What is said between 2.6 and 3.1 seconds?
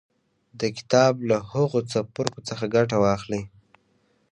ګټه